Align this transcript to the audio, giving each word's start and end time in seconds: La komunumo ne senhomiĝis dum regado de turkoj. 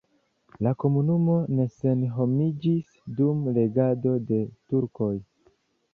La 0.67 0.71
komunumo 0.83 1.35
ne 1.59 1.67
senhomiĝis 1.73 2.97
dum 3.19 3.45
regado 3.59 4.19
de 4.33 4.41
turkoj. 4.73 5.15